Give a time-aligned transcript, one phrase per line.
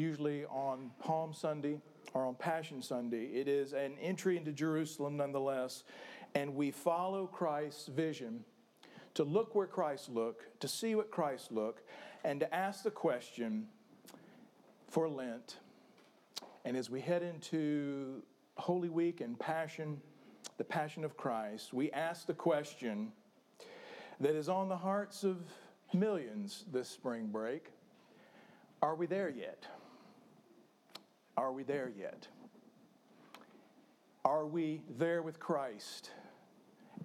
[0.00, 1.78] usually on Palm Sunday
[2.14, 3.26] or on Passion Sunday.
[3.26, 5.84] It is an entry into Jerusalem nonetheless,
[6.34, 8.44] and we follow Christ's vision
[9.14, 11.82] to look where Christ looked, to see what Christ looked,
[12.24, 13.66] and to ask the question
[14.88, 15.58] for Lent.
[16.64, 18.22] And as we head into
[18.56, 20.00] Holy Week and Passion,
[20.56, 23.12] the Passion of Christ, we ask the question
[24.18, 25.38] that is on the hearts of
[25.92, 27.66] millions this spring break
[28.82, 29.66] Are we there yet?
[31.40, 32.28] Are we there yet?
[34.26, 36.10] Are we there with Christ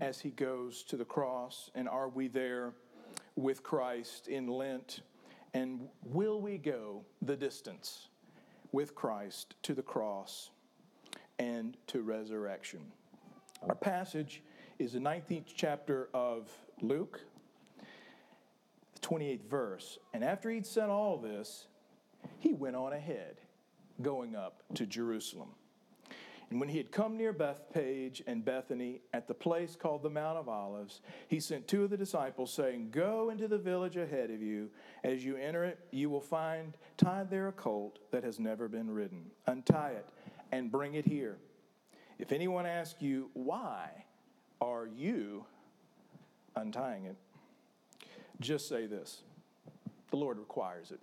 [0.01, 1.71] as he goes to the cross?
[1.73, 2.73] And are we there
[3.37, 5.03] with Christ in Lent?
[5.53, 8.09] And will we go the distance
[8.73, 10.49] with Christ to the cross
[11.39, 12.81] and to resurrection?
[13.65, 14.43] Our passage
[14.79, 16.51] is the 19th chapter of
[16.81, 17.21] Luke,
[18.95, 19.97] the 28th verse.
[20.13, 21.67] And after he'd said all this,
[22.39, 23.37] he went on ahead
[24.01, 25.49] going up to Jerusalem.
[26.49, 30.37] And when he had come near Bethphage and Bethany at the place called the Mount
[30.37, 34.41] of Olives, he sent two of the disciples, saying, Go into the village ahead of
[34.41, 34.69] you.
[35.03, 38.91] As you enter it, you will find tied there a colt that has never been
[38.91, 39.25] ridden.
[39.47, 40.07] Untie it
[40.51, 41.37] and bring it here.
[42.19, 44.05] If anyone asks you, Why
[44.61, 45.45] are you
[46.55, 47.15] untying it?
[48.39, 49.23] Just say this
[50.11, 50.99] The Lord requires it.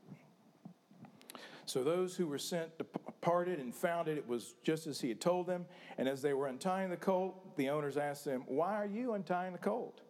[1.72, 4.18] So those who were sent departed and found it.
[4.18, 5.64] It was just as he had told them.
[5.96, 9.52] And as they were untying the colt, the owners asked them, Why are you untying
[9.52, 10.02] the colt?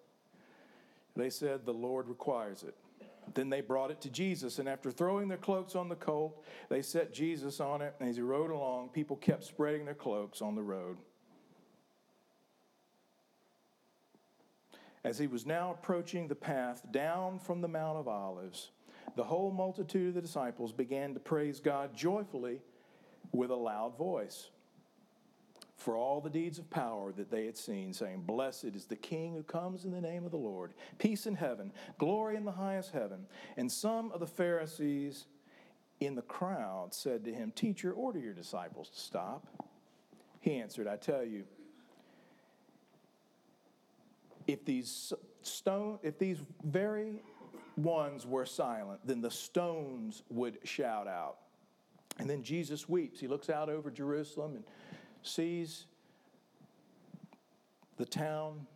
[1.15, 2.75] They said, The Lord requires it.
[3.35, 6.83] Then they brought it to Jesus, and after throwing their cloaks on the colt, they
[6.83, 7.95] set Jesus on it.
[8.01, 10.97] And as he rode along, people kept spreading their cloaks on the road.
[15.05, 18.73] As he was now approaching the path down from the Mount of Olives,
[19.17, 22.61] the whole multitude of the disciples began to praise God joyfully
[23.33, 24.51] with a loud voice
[25.83, 29.35] for all the deeds of power that they had seen, saying, Blessed is the King
[29.35, 32.93] who comes in the name of the Lord, peace in heaven, glory in the highest
[32.93, 33.27] heaven.
[33.57, 35.27] And some of the Pharisees
[35.99, 39.47] in the crowd said to him, Teacher, order your disciples to stop.
[40.41, 41.45] He answered, I tell you,
[44.47, 45.13] if these
[45.43, 47.23] stone, if these very
[47.77, 51.37] ones were silent, then the stones would shout out.
[52.19, 53.21] And then Jesus weeps.
[53.21, 54.65] He looks out over Jerusalem and
[55.23, 55.87] sees
[57.97, 58.67] the town,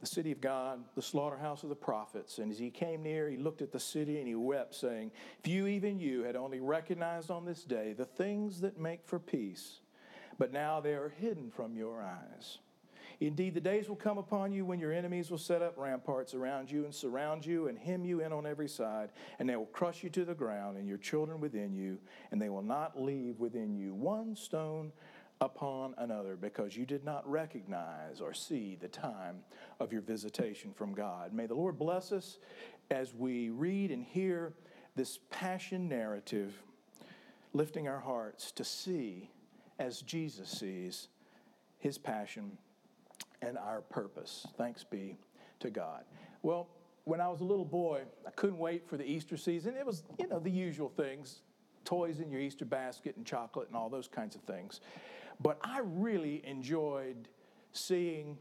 [0.00, 2.38] the city of God, the slaughterhouse of the prophets.
[2.38, 5.10] And as he came near, he looked at the city and he wept, saying,
[5.42, 9.18] If you, even you, had only recognized on this day the things that make for
[9.18, 9.80] peace,
[10.38, 12.58] but now they are hidden from your eyes.
[13.20, 16.70] Indeed, the days will come upon you when your enemies will set up ramparts around
[16.70, 20.04] you and surround you and hem you in on every side, and they will crush
[20.04, 21.98] you to the ground and your children within you,
[22.30, 24.92] and they will not leave within you one stone
[25.40, 29.40] upon another because you did not recognize or see the time
[29.80, 31.32] of your visitation from God.
[31.32, 32.38] May the Lord bless us
[32.90, 34.54] as we read and hear
[34.94, 36.54] this passion narrative,
[37.52, 39.30] lifting our hearts to see
[39.78, 41.08] as Jesus sees
[41.78, 42.58] his passion
[43.42, 44.46] and our purpose.
[44.56, 45.16] Thanks be
[45.60, 46.04] to God.
[46.42, 46.68] Well,
[47.04, 49.74] when I was a little boy, I couldn't wait for the Easter season.
[49.76, 51.40] It was, you know, the usual things
[51.88, 54.80] toys in your Easter basket and chocolate and all those kinds of things.
[55.40, 57.28] But I really enjoyed
[57.72, 58.36] seeing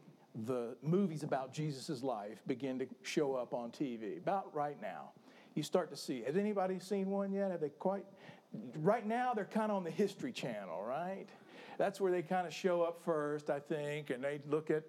[0.45, 5.11] the movies about Jesus' life begin to show up on TV about right now.
[5.55, 6.23] You start to see.
[6.23, 7.49] Has anybody seen one yet?
[7.51, 8.05] Have they quite?
[8.75, 11.27] Right now, they're kind of on the History Channel, right?
[11.77, 14.83] That's where they kind of show up first, I think, and they look at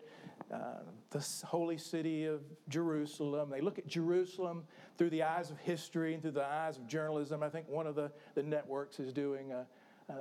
[0.52, 3.50] uh, the holy city of Jerusalem.
[3.50, 4.64] They look at Jerusalem
[4.96, 7.43] through the eyes of history and through the eyes of journalism.
[7.43, 9.67] I think one of the, the networks is doing a,
[10.08, 10.12] a,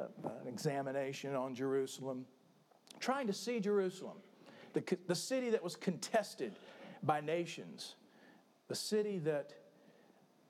[0.42, 2.26] an examination on Jerusalem,
[3.00, 4.18] trying to see Jerusalem
[4.74, 6.54] the, the city that was contested
[7.04, 7.96] by nations,
[8.68, 9.54] the city that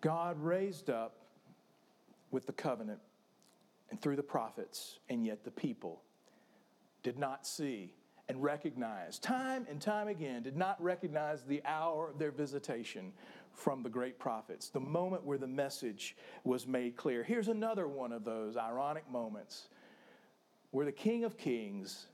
[0.01, 1.17] God raised up
[2.31, 2.99] with the covenant
[3.89, 6.01] and through the prophets, and yet the people
[7.03, 7.93] did not see
[8.29, 13.13] and recognize, time and time again, did not recognize the hour of their visitation
[13.53, 17.23] from the great prophets, the moment where the message was made clear.
[17.23, 19.69] Here's another one of those ironic moments
[20.71, 22.07] where the King of Kings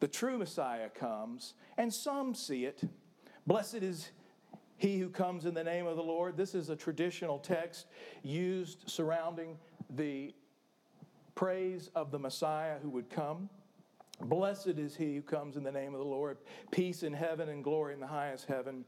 [0.00, 2.82] the true Messiah comes, and some see it.
[3.46, 4.10] Blessed is
[4.76, 6.36] he who comes in the name of the Lord.
[6.36, 7.86] This is a traditional text
[8.22, 9.56] used surrounding
[9.90, 10.34] the
[11.34, 13.48] praise of the Messiah who would come.
[14.20, 16.38] Blessed is he who comes in the name of the Lord.
[16.70, 18.84] Peace in heaven and glory in the highest heaven.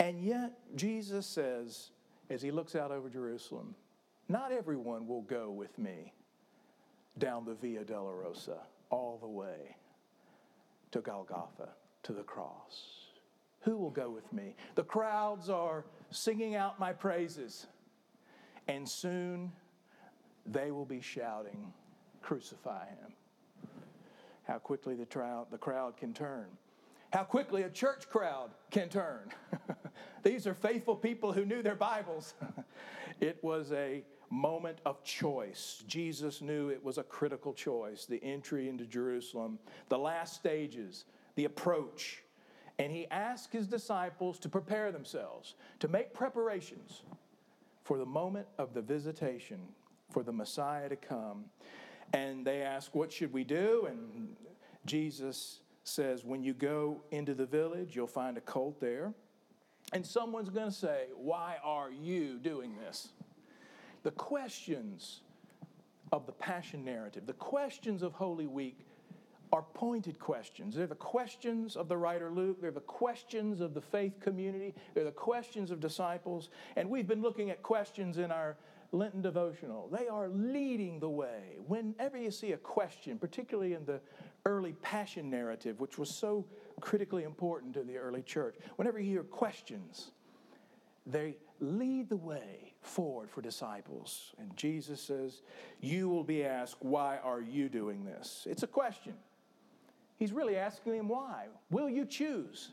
[0.00, 1.90] And yet, Jesus says,
[2.30, 3.74] as he looks out over Jerusalem,
[4.28, 6.12] not everyone will go with me
[7.18, 8.58] down the Via Dolorosa
[8.90, 9.76] all the way
[10.90, 11.70] to Golgotha,
[12.04, 13.06] to the cross?
[13.60, 14.54] Who will go with me?
[14.74, 17.66] The crowds are singing out my praises,
[18.66, 19.52] and soon
[20.46, 21.72] they will be shouting,
[22.22, 23.12] Crucify him.
[24.48, 25.06] How quickly the,
[25.50, 26.46] the crowd can turn.
[27.12, 29.28] How quickly a church crowd can turn.
[30.22, 32.32] These are faithful people who knew their Bibles.
[33.20, 35.82] it was a moment of choice.
[35.86, 39.58] Jesus knew it was a critical choice the entry into Jerusalem,
[39.90, 41.04] the last stages,
[41.34, 42.22] the approach.
[42.78, 47.02] And he asked his disciples to prepare themselves, to make preparations
[47.84, 49.60] for the moment of the visitation,
[50.10, 51.44] for the Messiah to come.
[52.12, 53.86] And they ask, What should we do?
[53.88, 54.36] And
[54.86, 59.12] Jesus says, When you go into the village, you'll find a colt there.
[59.92, 63.08] And someone's going to say, Why are you doing this?
[64.02, 65.20] The questions
[66.12, 68.86] of the Passion narrative, the questions of Holy Week,
[69.52, 70.74] are pointed questions.
[70.74, 75.04] They're the questions of the writer Luke, they're the questions of the faith community, they're
[75.04, 76.50] the questions of disciples.
[76.76, 78.56] And we've been looking at questions in our
[78.90, 79.88] Lenten devotional.
[79.92, 81.56] They are leading the way.
[81.66, 84.00] Whenever you see a question, particularly in the
[84.46, 86.46] early Passion narrative, which was so
[86.80, 90.12] critically important to the early church, whenever you hear questions,
[91.06, 94.32] they lead the way forward for disciples.
[94.38, 95.42] And Jesus says,
[95.80, 98.46] You will be asked, Why are you doing this?
[98.48, 99.14] It's a question.
[100.16, 101.46] He's really asking them why.
[101.70, 102.70] Will you choose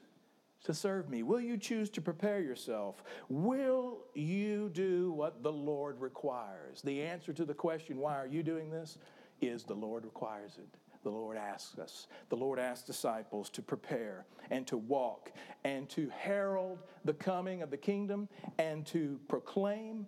[0.66, 1.24] to serve me?
[1.24, 3.04] Will you choose to prepare yourself?
[3.30, 6.82] Will you do what the Lord requires?
[6.82, 8.98] The answer to the question, Why are you doing this?
[9.42, 12.08] is the Lord requires it the Lord asks us.
[12.30, 15.32] The Lord asks disciples to prepare and to walk
[15.64, 18.28] and to herald the coming of the kingdom
[18.58, 20.08] and to proclaim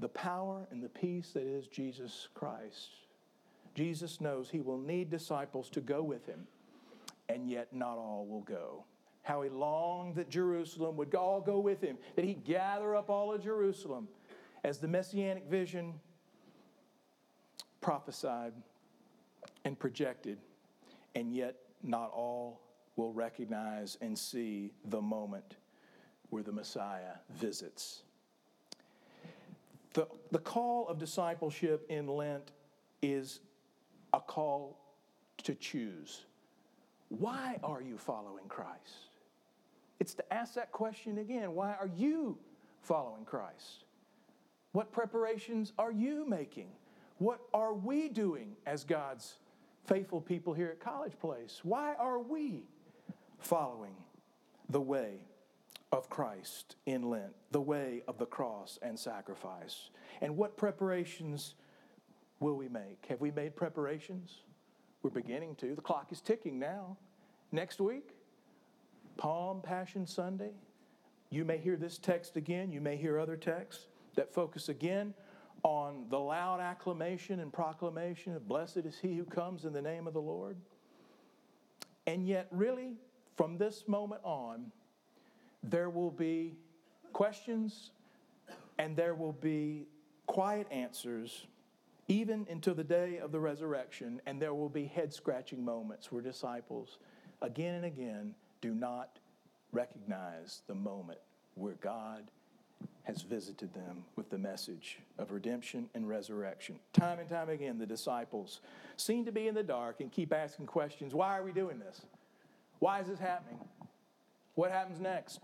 [0.00, 2.88] the power and the peace that is Jesus Christ.
[3.74, 6.46] Jesus knows he will need disciples to go with him,
[7.28, 8.84] and yet not all will go.
[9.28, 13.30] How he longed that Jerusalem would all go with him, that he'd gather up all
[13.30, 14.08] of Jerusalem
[14.64, 15.92] as the messianic vision
[17.82, 18.54] prophesied
[19.66, 20.38] and projected,
[21.14, 22.62] and yet not all
[22.96, 25.56] will recognize and see the moment
[26.30, 28.04] where the Messiah visits.
[29.92, 32.52] The, the call of discipleship in Lent
[33.02, 33.40] is
[34.14, 34.78] a call
[35.44, 36.24] to choose.
[37.10, 39.10] Why are you following Christ?
[40.08, 41.52] It's to ask that question again.
[41.52, 42.38] Why are you
[42.80, 43.84] following Christ?
[44.72, 46.68] What preparations are you making?
[47.18, 49.34] What are we doing as God's
[49.84, 51.60] faithful people here at College Place?
[51.62, 52.62] Why are we
[53.38, 53.96] following
[54.70, 55.26] the way
[55.92, 59.90] of Christ in Lent, the way of the cross and sacrifice?
[60.22, 61.54] And what preparations
[62.40, 63.04] will we make?
[63.10, 64.38] Have we made preparations?
[65.02, 65.74] We're beginning to.
[65.74, 66.96] The clock is ticking now.
[67.52, 68.14] Next week,
[69.18, 70.52] Palm Passion Sunday.
[71.28, 72.72] You may hear this text again.
[72.72, 75.12] You may hear other texts that focus again
[75.64, 80.06] on the loud acclamation and proclamation of blessed is he who comes in the name
[80.06, 80.56] of the Lord.
[82.06, 82.94] And yet, really,
[83.36, 84.72] from this moment on,
[85.62, 86.56] there will be
[87.12, 87.90] questions
[88.78, 89.88] and there will be
[90.26, 91.46] quiet answers
[92.06, 96.22] even until the day of the resurrection, and there will be head scratching moments where
[96.22, 96.96] disciples,
[97.42, 99.18] again and again, do not
[99.72, 101.18] recognize the moment
[101.54, 102.24] where God
[103.04, 106.78] has visited them with the message of redemption and resurrection.
[106.92, 108.60] Time and time again, the disciples
[108.96, 112.02] seem to be in the dark and keep asking questions Why are we doing this?
[112.78, 113.58] Why is this happening?
[114.54, 115.40] What happens next?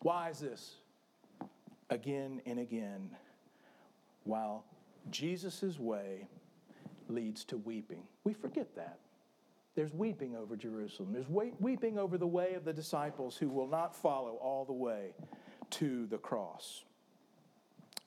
[0.00, 0.76] Why is this?
[1.90, 3.10] Again and again,
[4.24, 4.64] while
[5.10, 6.26] Jesus' way
[7.08, 8.02] leads to weeping.
[8.24, 8.98] We forget that.
[9.74, 11.12] There's weeping over Jerusalem.
[11.12, 15.14] There's weeping over the way of the disciples who will not follow all the way
[15.70, 16.84] to the cross.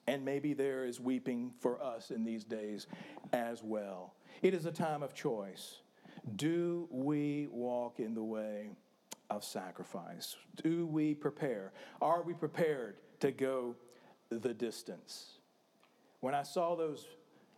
[0.07, 2.87] And maybe there is weeping for us in these days
[3.33, 4.13] as well.
[4.41, 5.81] It is a time of choice.
[6.37, 8.69] Do we walk in the way
[9.29, 10.37] of sacrifice?
[10.63, 11.73] Do we prepare?
[12.01, 13.75] Are we prepared to go
[14.29, 15.39] the distance?
[16.21, 17.05] When I saw those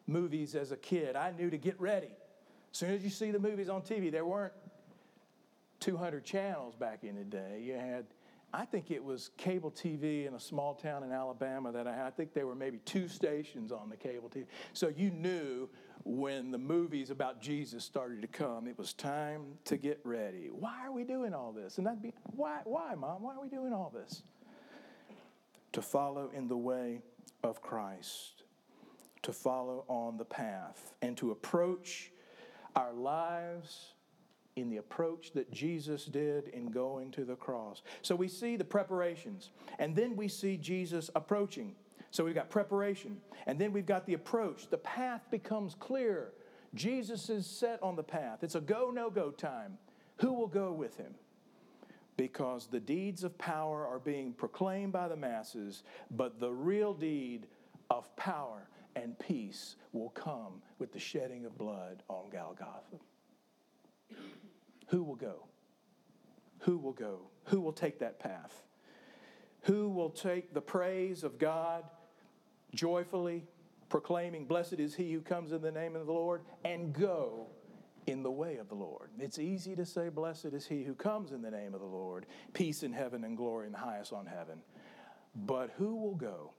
[0.08, 2.10] movies as a kid, I knew to get ready.
[2.72, 4.54] As soon as you see the movies on TV, there weren't
[5.80, 7.62] 200 channels back in the day.
[7.64, 8.06] You had,
[8.54, 12.06] I think it was cable TV in a small town in Alabama that I had.
[12.06, 14.46] I think there were maybe two stations on the cable TV.
[14.74, 15.70] So you knew
[16.04, 20.50] when the movies about Jesus started to come, it was time to get ready.
[20.52, 21.78] Why are we doing all this?
[21.78, 23.24] And that'd be, why, why, Mom?
[23.24, 24.24] Why are we doing all this?
[25.74, 27.02] To follow in the way
[27.44, 28.44] of Christ
[29.22, 32.12] to follow on the path and to approach
[32.76, 33.94] our lives
[34.56, 37.82] in the approach that Jesus did in going to the cross.
[38.02, 41.76] So we see the preparations, and then we see Jesus approaching.
[42.12, 44.70] So we've got preparation, and then we've got the approach.
[44.70, 46.34] The path becomes clear.
[46.74, 48.44] Jesus is set on the path.
[48.44, 49.78] It's a go, no go time.
[50.18, 51.14] Who will go with him?
[52.18, 57.48] Because the deeds of power are being proclaimed by the masses, but the real deed
[57.90, 62.98] of power and peace will come with the shedding of blood on Golgotha.
[64.88, 65.46] Who will go?
[66.60, 67.20] Who will go?
[67.46, 68.64] Who will take that path?
[69.64, 71.84] Who will take the praise of God
[72.74, 73.46] joyfully,
[73.90, 77.48] proclaiming, Blessed is he who comes in the name of the Lord, and go
[78.08, 79.10] in the way of the Lord?
[79.20, 82.26] It's easy to say, Blessed is he who comes in the name of the Lord,
[82.54, 84.62] peace in heaven and glory in the highest on heaven.
[85.36, 86.54] But who will go?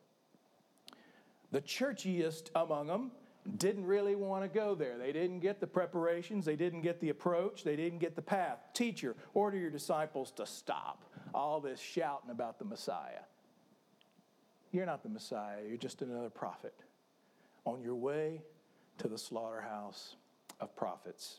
[1.53, 3.11] The churchiest among them
[3.57, 4.99] didn't really want to go there.
[4.99, 8.59] They didn't get the preparations, they didn't get the approach, they didn't get the path.
[8.75, 11.05] Teacher, order your disciples to stop
[11.35, 13.25] all this shouting about the Messiah.
[14.73, 16.75] You're not the Messiah, you're just another prophet
[17.65, 18.43] on your way
[18.99, 20.17] to the slaughterhouse
[20.61, 21.39] of prophets.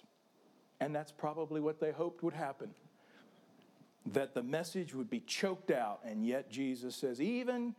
[0.80, 2.72] And that's probably what they hoped would happen.
[4.14, 7.76] That the message would be choked out, and yet Jesus says, even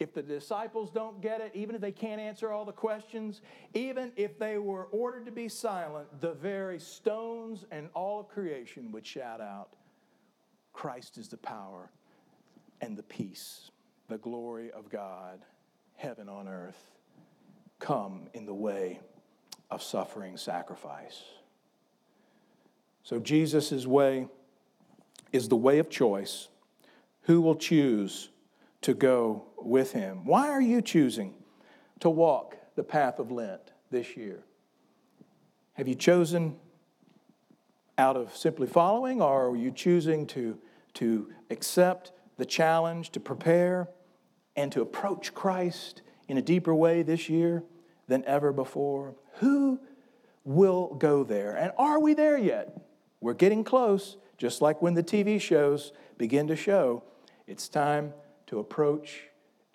[0.00, 3.42] if the disciples don't get it, even if they can't answer all the questions,
[3.74, 8.90] even if they were ordered to be silent, the very stones and all of creation
[8.92, 9.76] would shout out,
[10.72, 11.90] Christ is the power
[12.80, 13.70] and the peace,
[14.08, 15.40] the glory of God,
[15.96, 16.82] heaven on earth,
[17.78, 19.00] come in the way
[19.70, 21.22] of suffering sacrifice.
[23.02, 24.28] So, Jesus' way
[25.30, 26.48] is the way of choice.
[27.22, 28.30] Who will choose
[28.82, 30.24] to go with him.
[30.24, 31.34] Why are you choosing
[32.00, 34.44] to walk the path of Lent this year?
[35.74, 36.56] Have you chosen
[37.98, 40.58] out of simply following, or are you choosing to,
[40.94, 43.88] to accept the challenge, to prepare,
[44.56, 47.62] and to approach Christ in a deeper way this year
[48.08, 49.14] than ever before?
[49.34, 49.78] Who
[50.44, 51.54] will go there?
[51.56, 52.80] And are we there yet?
[53.20, 57.02] We're getting close, just like when the TV shows begin to show.
[57.46, 58.14] It's time
[58.50, 59.22] to approach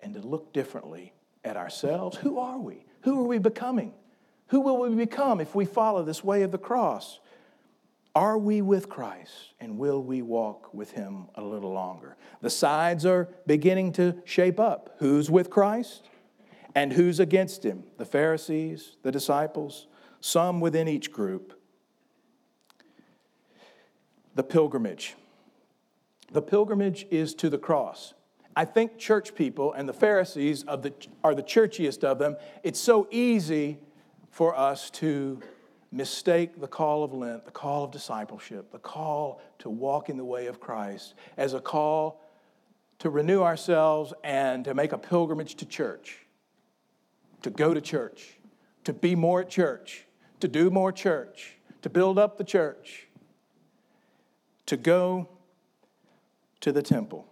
[0.00, 1.14] and to look differently
[1.44, 2.18] at ourselves.
[2.18, 2.84] Who are we?
[3.02, 3.94] Who are we becoming?
[4.48, 7.18] Who will we become if we follow this way of the cross?
[8.14, 12.16] Are we with Christ and will we walk with him a little longer?
[12.42, 14.94] The sides are beginning to shape up.
[14.98, 16.08] Who's with Christ
[16.74, 17.84] and who's against him?
[17.96, 19.86] The Pharisees, the disciples,
[20.20, 21.58] some within each group.
[24.34, 25.14] The pilgrimage.
[26.30, 28.12] The pilgrimage is to the cross.
[28.56, 32.36] I think church people and the Pharisees the, are the churchiest of them.
[32.62, 33.78] It's so easy
[34.30, 35.40] for us to
[35.92, 40.24] mistake the call of Lent, the call of discipleship, the call to walk in the
[40.24, 42.22] way of Christ as a call
[42.98, 46.26] to renew ourselves and to make a pilgrimage to church,
[47.42, 48.38] to go to church,
[48.84, 50.06] to be more at church,
[50.40, 53.06] to do more church, to build up the church,
[54.64, 55.28] to go
[56.60, 57.28] to the temple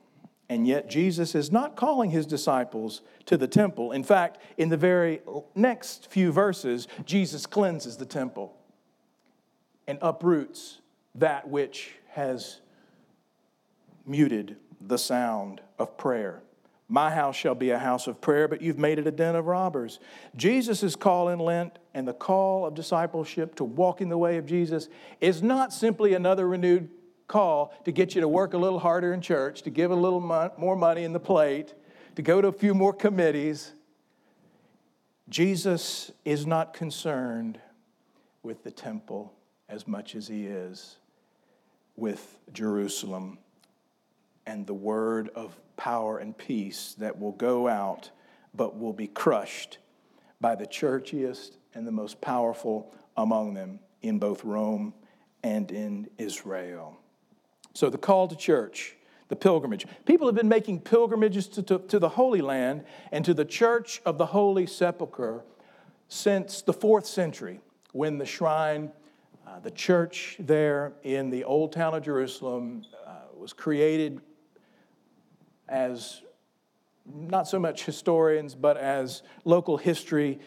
[0.48, 3.92] And yet, Jesus is not calling his disciples to the temple.
[3.92, 5.22] In fact, in the very
[5.54, 8.54] next few verses, Jesus cleanses the temple
[9.86, 10.80] and uproots
[11.14, 12.60] that which has
[14.06, 16.42] muted the sound of prayer.
[16.88, 19.46] My house shall be a house of prayer, but you've made it a den of
[19.46, 19.98] robbers.
[20.36, 24.44] Jesus' call in Lent and the call of discipleship to walk in the way of
[24.44, 24.88] Jesus
[25.20, 26.90] is not simply another renewed
[27.26, 30.20] call to get you to work a little harder in church, to give a little
[30.20, 31.74] mo- more money in the plate,
[32.16, 33.72] to go to a few more committees.
[35.28, 37.58] Jesus is not concerned
[38.42, 39.32] with the temple
[39.68, 40.96] as much as he is
[41.96, 43.38] with Jerusalem
[44.46, 48.10] and the word of power and peace that will go out
[48.54, 49.78] but will be crushed
[50.40, 54.92] by the churchiest and the most powerful among them in both Rome
[55.42, 56.98] and in Israel.
[57.74, 58.96] So, the call to church,
[59.28, 59.86] the pilgrimage.
[60.04, 64.00] People have been making pilgrimages to, to, to the Holy Land and to the church
[64.06, 65.44] of the Holy Sepulchre
[66.08, 67.60] since the fourth century
[67.92, 68.92] when the shrine,
[69.46, 74.20] uh, the church there in the old town of Jerusalem, uh, was created
[75.68, 76.22] as
[77.06, 80.38] not so much historians, but as local history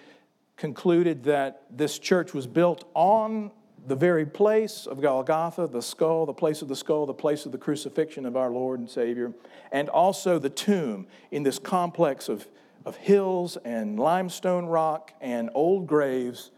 [0.56, 3.52] concluded that this church was built on
[3.88, 7.54] the very place of Golgotha, the skull, the place of the skull, the place of
[7.54, 9.32] the crucifixion of our Lord and Savior,
[9.72, 12.46] and also the tomb in this complex of,
[12.86, 16.52] of hills and limestone rock and old graves.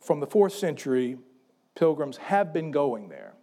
[0.00, 1.16] From the fourth century,
[1.76, 3.34] pilgrims have been going there.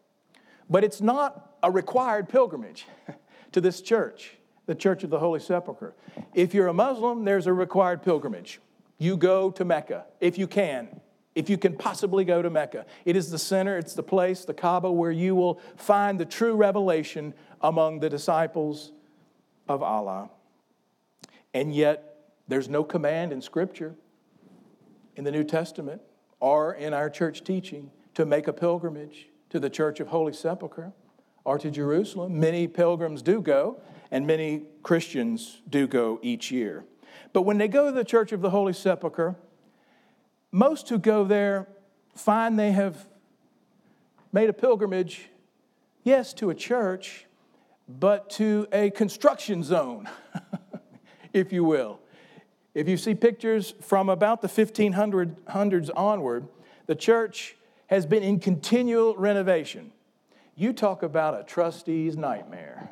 [0.70, 2.86] But it's not a required pilgrimage
[3.54, 5.96] to this church, the Church of the Holy Sepulchre.
[6.34, 8.60] If you're a Muslim, there's a required pilgrimage.
[8.98, 11.00] You go to Mecca if you can
[11.38, 12.88] if you can possibly go to Mecca.
[13.06, 16.56] It is the center, it's the place, the Kaaba, where you will find the true
[16.56, 18.92] revelation among the disciples
[19.70, 20.32] of Allah.
[21.54, 23.94] And yet, there's no command in Scripture,
[25.16, 26.02] in the New Testament,
[26.40, 30.92] or in our church teaching to make a pilgrimage to the Church of Holy Sepulchre
[31.44, 32.40] or to Jerusalem.
[32.40, 36.84] Many pilgrims do go, and many Christians do go each year.
[37.32, 39.36] But when they go to the Church of the Holy Sepulchre,
[40.58, 41.68] most who go there
[42.16, 43.08] find they have
[44.34, 45.30] made a pilgrimage,
[46.04, 47.28] yes, to a church,
[47.88, 50.10] but to a construction zone,
[51.34, 52.00] if you will.
[52.74, 56.48] If you see pictures from about the 1500s onward,
[56.88, 57.56] the church
[57.88, 59.92] has been in continual renovation.
[60.56, 62.90] You talk about a trustee's nightmare.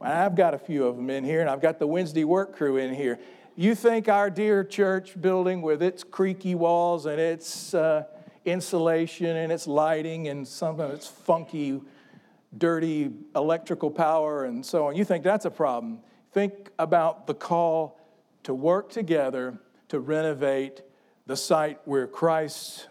[0.00, 2.76] I've got a few of them in here, and I've got the Wednesday work crew
[2.76, 3.18] in here.
[3.58, 8.04] You think our dear church building with its creaky walls and its uh,
[8.44, 11.80] insulation and its lighting and some of its funky,
[12.58, 16.00] dirty electrical power and so on, you think that's a problem.
[16.32, 17.98] Think about the call
[18.42, 20.82] to work together to renovate
[21.24, 22.88] the site where Christ's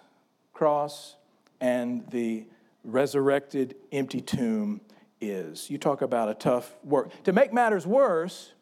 [0.51, 1.15] cross
[1.62, 2.47] and the
[2.84, 4.82] resurrected empty tomb
[5.21, 5.69] is.
[5.69, 7.12] You talk about a tough work.
[7.25, 8.54] To make matters worse,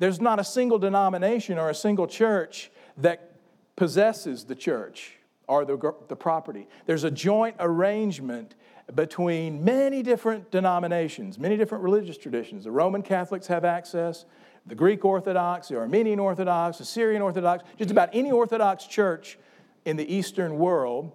[0.00, 3.36] there's not a single denomination or a single church that
[3.76, 5.12] possesses the church
[5.46, 6.66] or the, the property.
[6.86, 8.54] There's a joint arrangement
[8.94, 12.64] between many different denominations, many different religious traditions.
[12.64, 14.24] The Roman Catholics have access,
[14.66, 19.38] the Greek Orthodox, the Armenian Orthodox, the Syrian Orthodox, just about any Orthodox church
[19.84, 21.12] in the Eastern world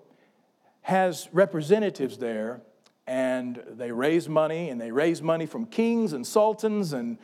[0.82, 2.62] has representatives there,
[3.08, 7.18] and they raise money, and they raise money from kings and sultans and,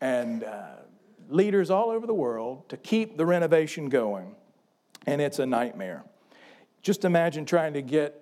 [0.00, 0.76] and uh,
[1.28, 4.34] leaders all over the world to keep the renovation going,
[5.06, 6.04] and it's a nightmare.
[6.82, 8.20] Just imagine trying to get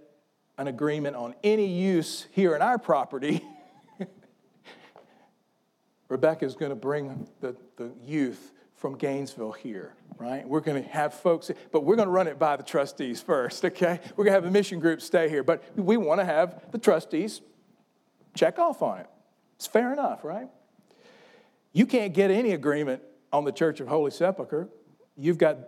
[0.59, 3.43] an agreement on any use here in our property.
[6.09, 10.47] Rebecca's going to bring the, the youth from Gainesville here, right?
[10.47, 13.65] We're going to have folks, but we're going to run it by the trustees first,
[13.65, 14.01] okay?
[14.17, 16.79] We're going to have the mission group stay here, but we want to have the
[16.79, 17.41] trustees
[18.35, 19.07] check off on it.
[19.57, 20.49] It's fair enough, right?
[21.77, 23.03] You can't get any agreement
[23.35, 24.71] on the Church of Holy Sepulchre.
[25.15, 25.59] You've got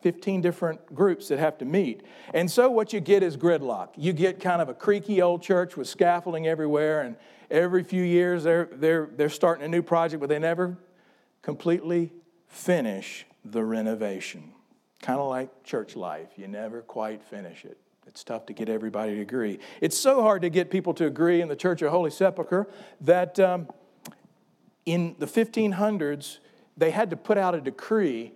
[0.00, 2.04] 15 different groups that have to meet.
[2.32, 3.88] And so what you get is gridlock.
[3.96, 7.16] You get kind of a creaky old church with scaffolding everywhere, and
[7.50, 10.78] every few years they're, they're, they're starting a new project, but they never
[11.42, 12.12] completely
[12.46, 14.52] finish the renovation.
[15.02, 17.76] Kind of like church life, you never quite finish it.
[18.06, 19.58] It's tough to get everybody to agree.
[19.80, 22.68] It's so hard to get people to agree in the Church of Holy Sepulchre
[23.00, 23.40] that.
[23.40, 23.66] Um,
[24.86, 26.38] in the 1500s,
[26.76, 28.32] they had to put out a decree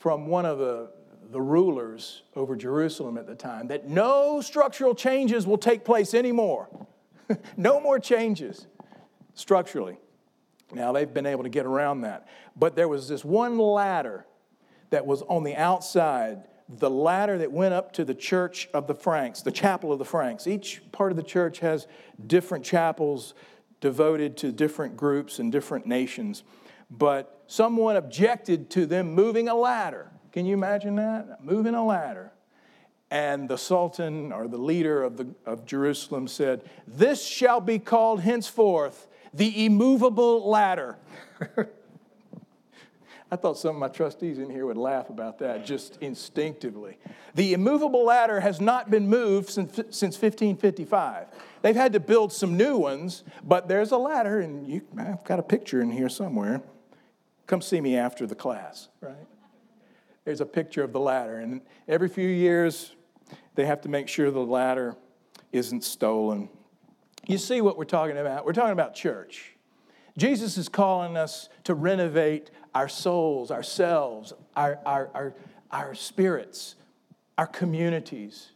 [0.00, 0.90] from one of the,
[1.30, 6.68] the rulers over Jerusalem at the time that no structural changes will take place anymore.
[7.56, 8.66] no more changes
[9.34, 9.98] structurally.
[10.72, 12.26] Now, they've been able to get around that.
[12.56, 14.26] But there was this one ladder
[14.90, 18.94] that was on the outside, the ladder that went up to the church of the
[18.94, 20.46] Franks, the chapel of the Franks.
[20.46, 21.86] Each part of the church has
[22.26, 23.34] different chapels
[23.82, 26.42] devoted to different groups and different nations.
[26.90, 30.10] But someone objected to them moving a ladder.
[30.32, 31.44] Can you imagine that?
[31.44, 32.32] Moving a ladder.
[33.10, 38.20] And the Sultan or the leader of, the, of Jerusalem said, This shall be called
[38.20, 40.96] henceforth the immovable ladder.
[43.30, 46.98] I thought some of my trustees in here would laugh about that just instinctively.
[47.34, 51.28] The immovable ladder has not been moved since, since 1555.
[51.62, 55.38] They've had to build some new ones, but there's a ladder, and you, I've got
[55.38, 56.62] a picture in here somewhere.
[57.46, 59.26] Come see me after the class, right?
[60.24, 62.94] There's a picture of the ladder, and every few years
[63.54, 64.96] they have to make sure the ladder
[65.52, 66.48] isn't stolen.
[67.26, 68.44] You see what we're talking about?
[68.44, 69.52] We're talking about church.
[70.16, 75.34] Jesus is calling us to renovate our souls, ourselves, our, our, our,
[75.70, 76.74] our spirits,
[77.38, 78.51] our communities.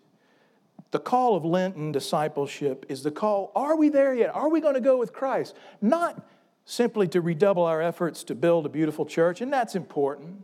[0.90, 4.34] The call of Lenten discipleship is the call are we there yet?
[4.34, 5.54] Are we going to go with Christ?
[5.80, 6.24] Not
[6.64, 10.42] simply to redouble our efforts to build a beautiful church, and that's important.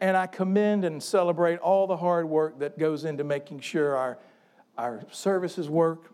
[0.00, 4.18] And I commend and celebrate all the hard work that goes into making sure our,
[4.76, 6.12] our services work.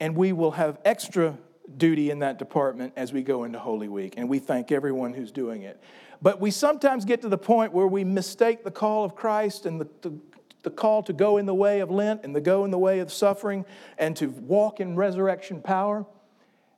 [0.00, 1.38] And we will have extra
[1.76, 5.30] duty in that department as we go into Holy Week, and we thank everyone who's
[5.30, 5.80] doing it.
[6.20, 9.80] But we sometimes get to the point where we mistake the call of Christ and
[9.80, 10.18] the, the,
[10.64, 12.98] the call to go in the way of Lent and to go in the way
[12.98, 13.64] of suffering
[13.98, 16.04] and to walk in resurrection power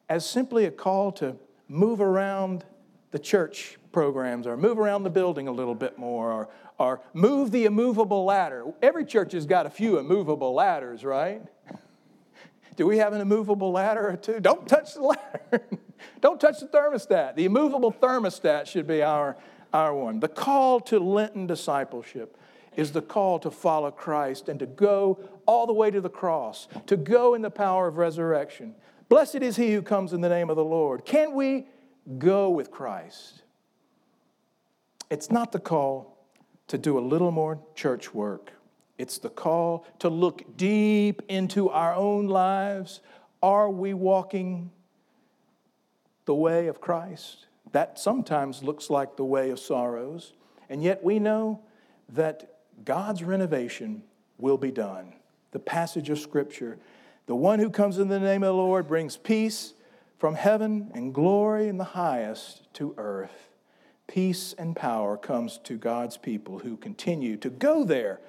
[0.08, 1.36] as simply a call to
[1.68, 2.64] move around
[3.12, 7.50] the church programs or move around the building a little bit more or, or move
[7.50, 8.64] the immovable ladder.
[8.82, 11.42] Every church has got a few immovable ladders, right?
[12.76, 14.38] Do we have an immovable ladder or two?
[14.38, 15.66] Don't touch the ladder.
[16.20, 17.34] Don't touch the thermostat.
[17.34, 19.36] The immovable thermostat should be our,
[19.72, 20.20] our one.
[20.20, 22.36] The call to Lenten discipleship
[22.76, 26.68] is the call to follow Christ and to go all the way to the cross,
[26.86, 28.74] to go in the power of resurrection.
[29.08, 31.04] Blessed is he who comes in the name of the Lord.
[31.04, 31.66] Can we
[32.18, 33.42] go with Christ?
[35.10, 36.18] It's not the call
[36.68, 38.52] to do a little more church work.
[38.98, 43.00] It's the call to look deep into our own lives.
[43.42, 44.70] Are we walking
[46.24, 47.46] the way of Christ?
[47.72, 50.32] That sometimes looks like the way of sorrows,
[50.68, 51.60] and yet we know
[52.08, 54.02] that God's renovation
[54.38, 55.14] will be done.
[55.52, 56.78] The passage of Scripture
[57.26, 59.74] the one who comes in the name of the Lord brings peace
[60.18, 63.50] from heaven and glory in the highest to earth.
[64.06, 68.20] Peace and power comes to God's people who continue to go there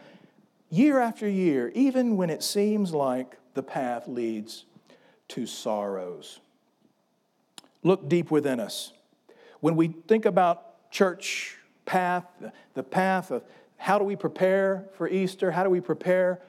[0.72, 4.66] year after year, even when it seems like the path leads
[5.30, 6.40] to sorrows.
[7.84, 8.94] Look deep within us.
[9.60, 12.26] When we think about church path,
[12.74, 13.44] the path of
[13.78, 15.52] how do we prepare for Easter?
[15.52, 16.42] How do we prepare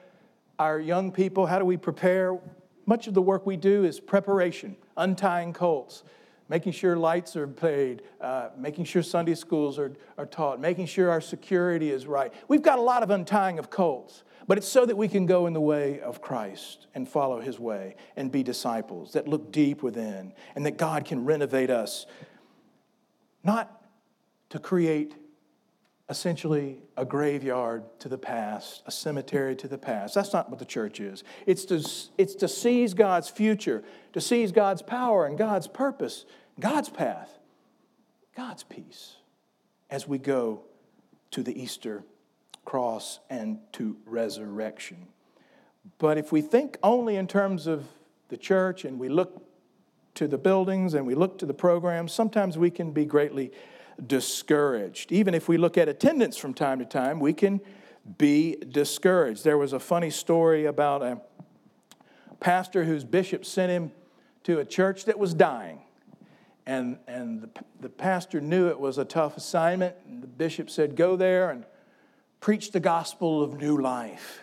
[0.57, 1.45] our young people?
[1.45, 2.37] How do we prepare?
[2.85, 6.03] Much of the work we do is preparation, untying colts,
[6.49, 11.09] making sure lights are paid, uh, making sure Sunday schools are, are taught, making sure
[11.09, 12.33] our security is right.
[12.47, 15.45] We've got a lot of untying of colts, but it's so that we can go
[15.45, 19.83] in the way of Christ and follow his way and be disciples that look deep
[19.83, 22.07] within and that God can renovate us,
[23.43, 23.83] not
[24.49, 25.13] to create
[26.09, 30.15] essentially a graveyard to the past, a cemetery to the past.
[30.15, 31.23] That's not what the church is.
[31.45, 31.75] It's to,
[32.17, 36.25] it's to seize God's future, to seize God's power and God's purpose,
[36.59, 37.37] God's path,
[38.35, 39.17] God's peace
[39.89, 40.63] as we go
[41.31, 42.03] to the Easter
[42.65, 45.07] cross and to resurrection.
[45.99, 47.85] But if we think only in terms of
[48.29, 49.43] the church and we look
[50.15, 53.51] to the buildings and we look to the programs, sometimes we can be greatly
[54.07, 55.11] discouraged.
[55.11, 57.61] Even if we look at attendance from time to time, we can
[58.17, 59.43] be discouraged.
[59.43, 61.21] There was a funny story about a
[62.39, 63.91] pastor whose bishop sent him
[64.43, 65.79] to a church that was dying.
[66.65, 67.49] And, and the,
[67.81, 69.95] the pastor knew it was a tough assignment.
[70.07, 71.65] And the bishop said, Go there and
[72.39, 74.41] preach the gospel of new life.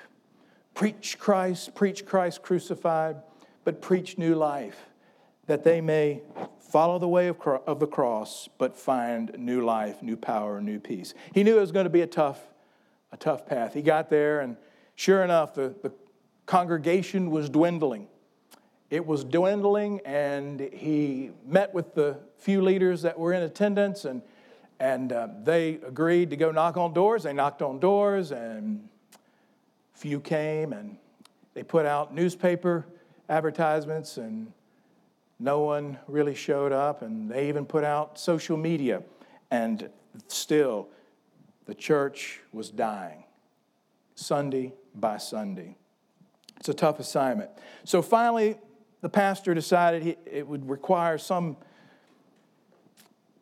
[0.74, 3.16] Preach Christ, preach Christ crucified,
[3.64, 4.76] but preach new life
[5.46, 6.22] that they may
[6.66, 10.80] follow the way of, cro- of the cross, but find new life, new power, new
[10.80, 11.14] peace.
[11.32, 12.40] He knew it was going to be a tough,
[13.12, 13.74] a tough path.
[13.74, 14.56] He got there, and
[14.94, 15.92] sure enough, the, the
[16.46, 18.08] congregation was dwindling.
[18.90, 24.22] It was dwindling, and he met with the few leaders that were in attendance, and,
[24.78, 27.24] and uh, they agreed to go knock on doors.
[27.24, 28.88] They knocked on doors, and
[29.94, 30.98] few came, and
[31.54, 32.86] they put out newspaper
[33.28, 34.52] advertisements and
[35.38, 39.02] no one really showed up, and they even put out social media,
[39.50, 39.90] and
[40.28, 40.88] still
[41.66, 43.24] the church was dying,
[44.14, 45.76] Sunday by Sunday.
[46.56, 47.50] It's a tough assignment.
[47.84, 48.56] So finally,
[49.02, 51.56] the pastor decided he, it would require some,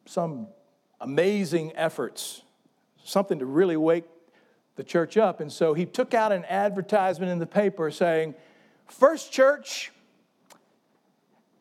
[0.05, 0.49] some
[1.01, 2.43] amazing efforts,
[3.05, 4.05] something to really wake
[4.77, 5.41] the church up.
[5.41, 8.35] And so he took out an advertisement in the paper saying,
[8.89, 9.93] First Church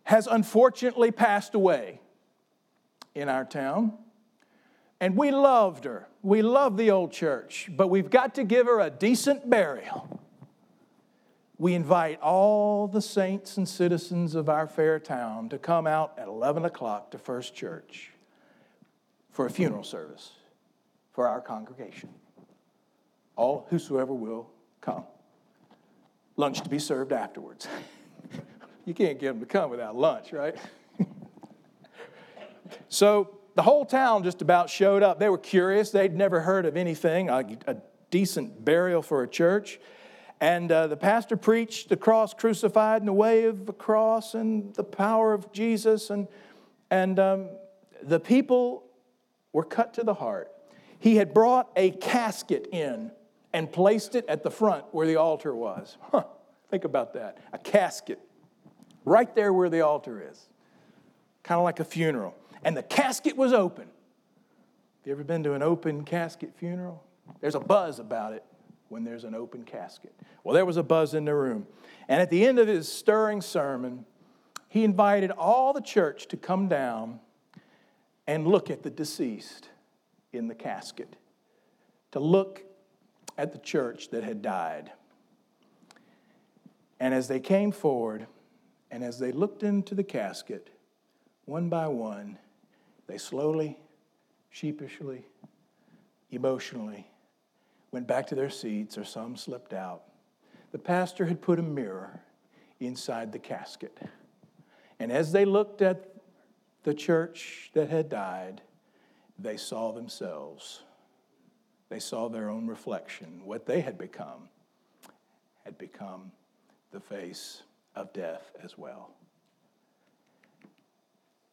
[0.04, 2.00] has unfortunately passed away
[3.16, 3.94] in our town.
[5.00, 6.08] And we loved her.
[6.22, 10.22] We love the old church, but we've got to give her a decent burial.
[11.58, 16.28] We invite all the saints and citizens of our fair town to come out at
[16.28, 18.12] 11 o'clock to First Church
[19.32, 20.32] for a funeral service
[21.12, 22.10] for our congregation.
[23.36, 24.50] All whosoever will
[24.82, 25.04] come.
[26.36, 27.68] Lunch to be served afterwards.
[28.86, 30.56] you can't get them to come without lunch, right?
[32.90, 35.20] so the whole town just about showed up.
[35.20, 35.92] They were curious.
[35.92, 37.78] They'd never heard of anything, a, a
[38.10, 39.80] decent burial for a church.
[40.42, 44.74] And uh, the pastor preached the cross crucified in the way of the cross and
[44.76, 46.10] the power of Jesus.
[46.10, 46.28] And,
[46.90, 47.50] and um,
[48.02, 48.84] the people
[49.54, 50.52] were cut to the heart.
[51.00, 53.12] He had brought a casket in
[53.54, 55.98] and placed it at the front where the altar was.
[56.12, 56.24] Huh,
[56.70, 57.38] think about that.
[57.54, 58.20] A casket
[59.06, 60.48] right there where the altar is,
[61.44, 63.86] kind of like a funeral and the casket was open.
[63.86, 67.04] Have you ever been to an open casket funeral?
[67.42, 68.44] There's a buzz about it
[68.90, 70.14] when there's an open casket.
[70.44, 71.68] Well, there was a buzz in the room.
[72.08, 74.06] And at the end of his stirring sermon,
[74.70, 77.20] he invited all the church to come down
[78.28, 79.70] and look at the deceased
[80.32, 81.16] in the casket,
[82.12, 82.64] to look
[83.38, 84.92] at the church that had died.
[87.00, 88.28] And as they came forward
[88.94, 90.70] and as they looked into the casket,
[91.46, 92.38] one by one,
[93.08, 93.80] they slowly,
[94.52, 95.26] sheepishly,
[96.30, 97.10] emotionally
[97.90, 100.04] went back to their seats, or some slipped out.
[100.74, 102.22] The pastor had put a mirror
[102.80, 103.98] inside the casket.
[105.00, 106.12] And as they looked at
[106.84, 108.62] the church that had died,
[109.40, 110.84] they saw themselves.
[111.90, 113.42] They saw their own reflection.
[113.44, 114.50] What they had become
[115.66, 116.32] had become
[116.92, 117.64] the face
[117.96, 119.12] of death as well.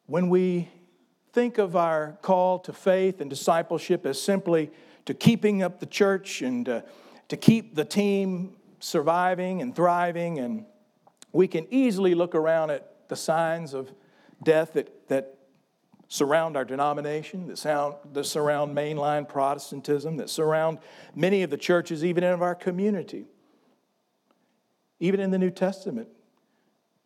[0.05, 0.69] When we
[1.33, 4.69] think of our call to faith and discipleship as simply
[5.05, 6.81] to keeping up the church and uh,
[7.29, 10.39] to keep the team surviving and thriving.
[10.39, 10.65] And
[11.31, 13.91] we can easily look around at the signs of
[14.43, 15.37] death that, that
[16.07, 20.79] surround our denomination, that, sound, that surround mainline Protestantism, that surround
[21.15, 23.27] many of the churches, even in our community.
[24.99, 26.09] Even in the New Testament,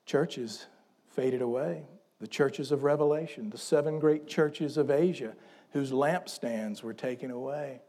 [0.05, 0.67] churches
[1.07, 1.85] faded away
[2.19, 5.35] the churches of Revelation, the seven great churches of Asia
[5.71, 7.81] whose lampstands were taken away.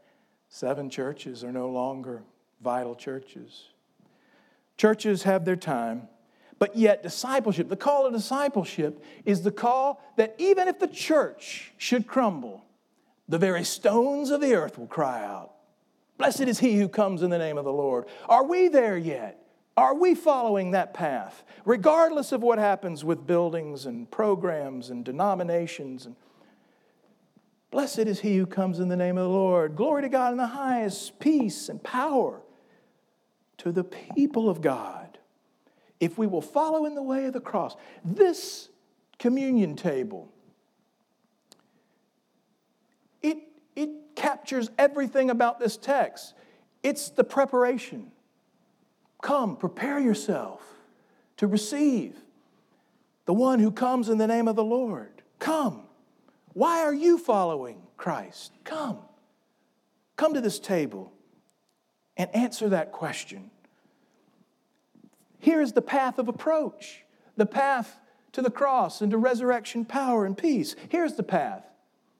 [0.49, 2.23] Seven churches are no longer
[2.61, 3.69] vital churches.
[4.75, 6.09] Churches have their time,
[6.59, 11.71] but yet discipleship, the call of discipleship, is the call that even if the church
[11.77, 12.63] should crumble,
[13.29, 15.53] the very stones of the earth will cry out,
[16.17, 18.05] Blessed is he who comes in the name of the Lord.
[18.27, 19.46] Are we there yet?
[19.77, 26.07] Are we following that path, regardless of what happens with buildings and programs and denominations?
[26.07, 26.15] And
[27.69, 29.75] blessed is he who comes in the name of the Lord.
[29.75, 32.41] Glory to God in the highest, peace and power
[33.59, 35.19] to the people of God.
[35.99, 38.69] If we will follow in the way of the cross, this
[39.19, 40.31] communion table,
[43.21, 43.37] it,
[43.75, 46.33] it captures everything about this text.
[46.81, 48.11] It's the preparation
[49.21, 50.61] Come, prepare yourself
[51.37, 52.15] to receive
[53.25, 55.21] the one who comes in the name of the Lord.
[55.39, 55.81] Come.
[56.53, 58.51] Why are you following Christ?
[58.63, 58.99] Come.
[60.15, 61.11] Come to this table
[62.15, 63.51] and answer that question.
[65.39, 67.03] Here is the path of approach,
[67.35, 67.99] the path
[68.31, 70.75] to the cross and to resurrection power and peace.
[70.89, 71.65] Here's the path.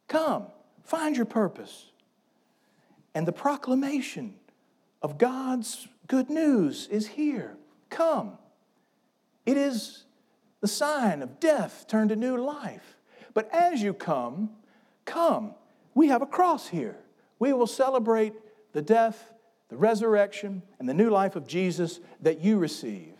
[0.07, 0.47] Come,
[0.83, 1.91] find your purpose.
[3.15, 4.35] And the proclamation
[5.01, 7.57] of God's good news is here.
[7.89, 8.37] Come.
[9.45, 10.05] It is
[10.61, 12.97] the sign of death turned to new life.
[13.33, 14.51] But as you come,
[15.05, 15.53] come.
[15.93, 16.97] We have a cross here.
[17.39, 18.33] We will celebrate
[18.73, 19.33] the death,
[19.69, 23.13] the resurrection, and the new life of Jesus that you receive.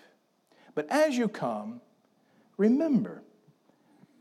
[0.75, 1.81] But as you come,
[2.57, 3.23] remember,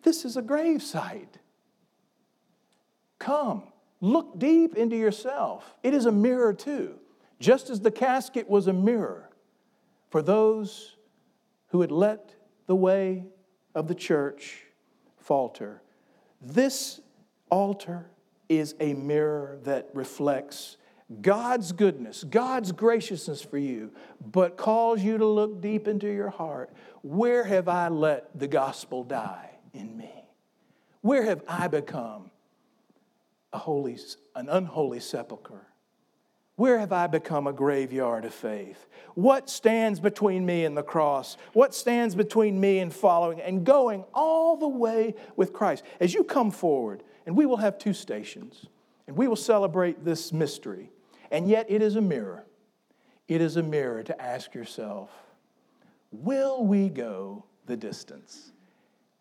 [0.03, 1.39] this is a grave site.
[3.19, 3.65] Come,
[4.01, 5.75] look deep into yourself.
[5.83, 6.99] It is a mirror, too
[7.39, 9.31] just as the casket was a mirror
[10.11, 10.97] for those
[11.69, 12.35] who had let
[12.67, 13.25] the way
[13.75, 14.65] of the church
[15.19, 15.83] falter,
[16.41, 17.01] this
[17.51, 18.11] altar
[18.49, 20.77] is a mirror that reflects
[21.21, 26.73] God's goodness, God's graciousness for you, but calls you to look deep into your heart.
[27.03, 30.11] Where have I let the gospel die in me?
[31.03, 32.31] Where have I become
[33.53, 33.99] a holy,
[34.35, 35.67] an unholy sepulchre?
[36.57, 38.87] Where have I become a graveyard of faith?
[39.15, 41.37] What stands between me and the cross?
[41.53, 45.85] What stands between me and following and going all the way with Christ?
[46.01, 48.67] As you come forward, and we will have two stations,
[49.07, 50.91] and we will celebrate this mystery,
[51.31, 52.47] and yet it is a mirror.
[53.29, 55.11] It is a mirror to ask yourself
[56.11, 58.53] will we go the distance?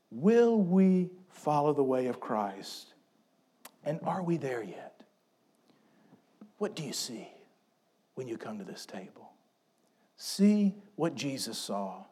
[0.10, 2.94] Will we follow the way of Christ?
[3.84, 4.95] And are we there yet?
[6.66, 7.30] What do you see
[8.16, 9.30] when you come to this table?
[10.18, 12.06] See what Jesus saw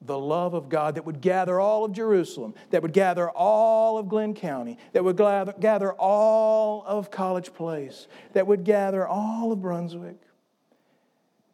[0.00, 4.08] the love of God that would gather all of Jerusalem, that would gather all of
[4.08, 9.60] Glynn County, that would gather, gather all of College Place, that would gather all of
[9.60, 10.20] Brunswick.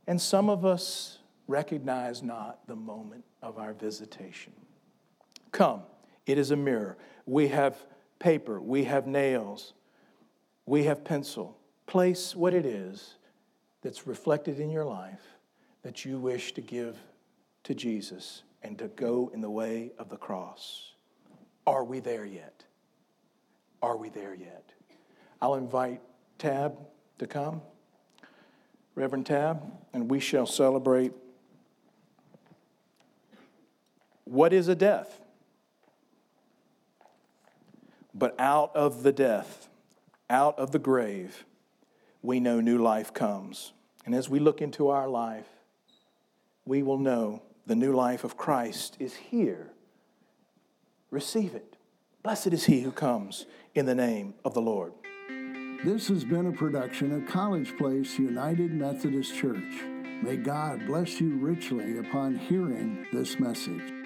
[0.07, 4.53] And some of us recognize not the moment of our visitation.
[5.51, 5.81] Come,
[6.27, 6.99] it is a mirror.
[7.25, 7.79] We have
[8.19, 9.73] paper, we have nails,
[10.67, 13.15] we have pencil place what it is
[13.83, 15.23] that's reflected in your life
[15.83, 16.97] that you wish to give
[17.65, 20.93] to Jesus and to go in the way of the cross.
[21.67, 22.65] Are we there yet?
[23.83, 24.73] Are we there yet?
[25.41, 26.01] I'll invite
[26.39, 26.79] Tab
[27.19, 27.61] to come,
[28.95, 31.13] Reverend Tab, and we shall celebrate
[34.25, 35.21] what is a death.
[38.15, 39.69] But out of the death,
[40.31, 41.45] out of the grave,
[42.25, 43.75] we know new life comes.
[44.07, 45.47] And as we look into our life,
[46.65, 49.73] we will know the new life of Christ is here.
[51.11, 51.77] Receive it.
[52.23, 54.95] Blessed is he who comes in the name of the Lord.
[55.85, 59.83] This has been a production of College Place United Methodist Church.
[60.23, 64.04] May God bless you richly upon hearing this message.